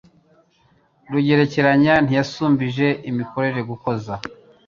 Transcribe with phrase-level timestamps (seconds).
[1.11, 4.13] Rugerekeranya ntiyashumbije Mikore gukoza,